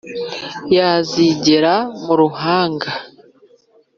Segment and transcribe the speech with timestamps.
[0.75, 2.89] Yazigera mu ruhanga,